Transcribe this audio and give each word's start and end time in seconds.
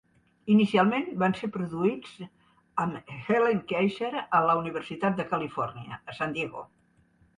Inicialment 0.51 1.09
van 1.23 1.35
ser 1.41 1.49
produïts 1.57 2.15
amb 2.85 3.13
Helene 3.17 3.61
Keyssar 3.73 4.11
a 4.39 4.41
la 4.49 4.57
Universitat 4.63 5.21
de 5.21 5.27
Califòrnia, 5.35 6.01
a 6.15 6.21
San 6.23 6.35
Diego. 6.39 6.65